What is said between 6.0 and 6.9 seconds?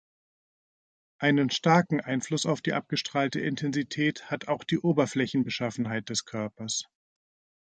des Körpers.